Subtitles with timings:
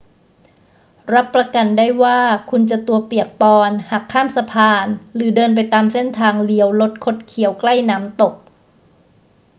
[1.13, 2.19] รับประกันได้ว่า
[2.49, 8.33] คุณจะตัวเปียกปอนหากข้ามสะพานหรือเดินไปตามเส้นทางเลี้ยวลดคดเคี้ยวใกล้น้ำตก